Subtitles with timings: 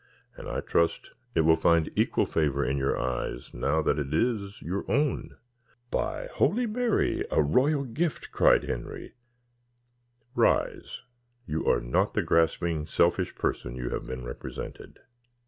[0.35, 4.59] And I trust it will find equal favour in your eyes, now that it is
[4.59, 5.37] your own."
[5.91, 9.13] "By holy Mary, a royal gift!" cried Henry.
[10.33, 11.03] "Rise,
[11.45, 14.97] You are not the grasping, selfish person you have been represented."